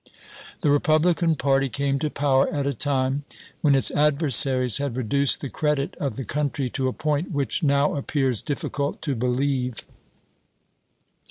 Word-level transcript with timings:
The 0.61 0.71
Republican 0.71 1.35
party 1.35 1.69
came 1.69 1.99
to 1.99 2.09
power 2.09 2.51
at 2.51 2.65
a 2.65 2.73
time 2.73 3.23
when 3.61 3.75
its 3.75 3.91
adversaries 3.91 4.79
had 4.79 4.97
reduced 4.97 5.41
the 5.41 5.47
credit 5.47 5.93
of 5.97 6.15
the 6.15 6.25
country 6.25 6.71
to 6.71 6.87
a 6.87 6.91
point 6.91 7.29
which 7.29 7.61
now 7.61 7.93
appears 7.93 8.41
difficult 8.41 9.03
to 9.03 9.13
believe. 9.15 9.85